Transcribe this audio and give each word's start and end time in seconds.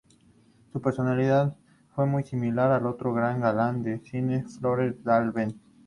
Su 0.73 0.81
personalidad 0.81 1.55
fue 1.93 2.07
muy 2.07 2.23
similar 2.23 2.71
a 2.71 2.89
otro 2.89 3.13
gran 3.13 3.39
galán 3.39 3.83
de 3.83 3.99
cine, 3.99 4.45
Floren 4.45 4.97
Delbene. 5.03 5.53